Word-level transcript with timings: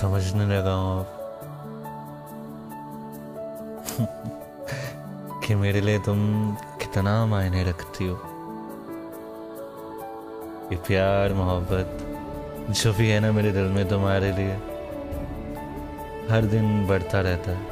समझने 0.00 0.46
लगा 0.46 0.72
हूँ 0.72 1.00
अब। 1.00 1.14
कि 5.46 5.54
मेरे 5.54 5.80
लिए 5.80 5.98
तुम 5.98 6.54
कितना 6.54 7.26
मायने 7.26 7.64
रखती 7.64 8.06
हो। 8.06 8.14
ये 10.72 10.76
प्यार, 10.76 11.32
मोहब्बत, 11.32 11.98
जो 12.70 12.92
भी 12.92 13.08
है 13.08 13.20
ना 13.20 13.32
मेरे 13.32 13.52
दिल 13.52 13.62
में 13.62 13.88
तुम्हारे 13.88 14.32
लिए, 14.32 14.54
हर 16.30 16.44
दिन 16.44 16.86
बढ़ता 16.86 17.20
रहता 17.20 17.50
है। 17.50 17.62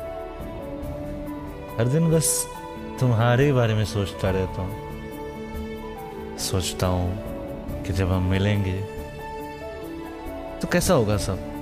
हर 1.78 1.88
दिन 1.88 2.10
बस 2.10 2.46
तुम्हारे 3.00 3.52
बारे 3.52 3.74
में 3.74 3.84
सोचता 3.84 4.30
रहता 4.30 4.62
हूँ। 4.62 4.86
सोचता 6.38 6.86
हूँ 6.86 7.18
कि 7.82 7.92
जब 7.92 8.12
हम 8.12 8.22
मिलेंगे 8.22 8.80
तो 10.62 10.68
कैसा 10.68 10.94
होगा 10.94 11.16
सब? 11.16 11.55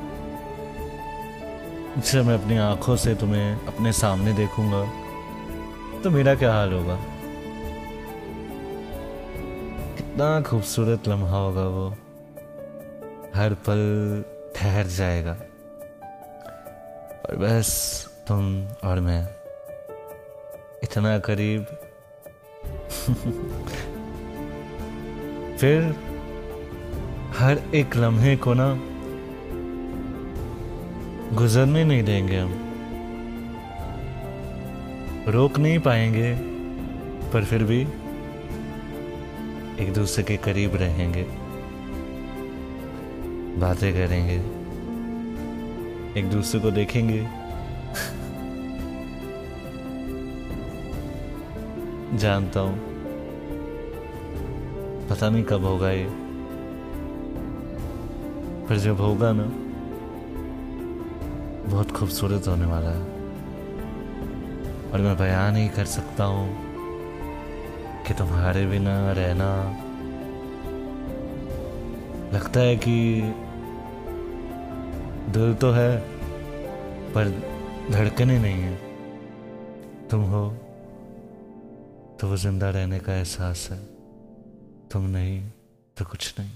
जब 1.98 2.25
मैं 2.25 2.43
अपनी 2.43 2.57
आँखों 2.57 2.97
से 2.97 3.15
तुम्हें 3.15 3.66
अपने 3.66 3.93
सामने 3.93 4.33
देखूँगा। 4.33 4.93
तो 6.03 6.11
मेरा 6.11 6.34
क्या 6.34 6.53
हाल 6.53 6.73
होगा? 6.73 6.98
कितना 9.97 10.43
खूबसूरत 10.43 11.09
लम्हा 11.09 11.37
होगा 11.37 11.62
वो। 11.62 11.97
हर 13.34 13.55
पल 13.55 14.25
ठहर 14.57 14.87
जाएगा। 14.87 15.39
और 17.29 17.37
बस 17.37 18.05
तुम 18.29 18.69
और 18.84 19.01
मैं। 19.01 19.29
इतना 20.83 21.19
करीब। 21.19 21.65
फिर 25.61 25.95
हर 27.39 27.59
एक 27.75 27.97
लम्हे 27.97 28.37
को 28.37 28.55
ना 28.55 28.94
गुजरने 31.35 31.85
नहीं 31.85 32.03
देंगे 32.03 32.37
हम। 32.37 32.55
रोक 35.29 35.59
नहीं 35.59 35.79
पाएँगे, 35.79 36.39
पर 37.31 37.45
फिर 37.45 37.65
भी 37.65 37.87
एक 39.85 39.93
दूसरे 39.93 40.25
के 40.25 40.37
करीब 40.37 40.75
रहेंगे। 40.75 41.27
बातें 43.61 43.95
करेंगे, 43.95 44.37
एक 46.21 46.31
दूसरे 46.31 46.61
को 46.61 46.71
देखेंगे। 46.71 47.23
जानता 52.19 52.61
हूँ। 52.61 52.79
पता 55.09 55.31
नहीं 55.31 55.45
कब 55.45 55.65
होगा 55.65 55.91
ये। 55.91 56.09
पर 58.69 58.77
जब 58.77 58.97
होगा 58.97 59.33
ना 59.33 59.64
बहुत 61.69 61.91
खूबसूरत 61.91 62.48
होने 62.48 62.67
वाला 62.67 62.91
है। 62.91 63.12
और 64.93 65.01
मैं 65.01 65.17
बयान 65.19 65.53
नहीं 65.53 65.69
कर 65.69 65.84
सकता 65.84 66.25
हूँ 66.25 66.47
कि 68.06 68.15
तुम्हारे 68.15 68.67
बिना 68.67 68.97
रहना 69.12 69.51
लगता 72.34 72.61
है 72.61 72.77
कि 72.77 72.97
दिल 75.33 75.55
तो 75.55 75.71
है, 75.71 75.98
पर 77.15 77.31
धड़कने 77.91 78.39
नहीं 78.39 78.62
है। 78.62 78.77
तुम 80.09 80.23
हो 80.25 80.49
तो 82.21 82.28
वो 82.28 82.37
ज़िंदा 82.37 82.71
रहने 82.71 82.99
का 82.99 83.15
एहसास 83.15 83.69
है। 83.73 83.78
तुम 84.93 85.03
नहीं 85.11 85.41
तो 85.97 86.05
कुछ 86.05 86.34
नहीं। 86.39 86.51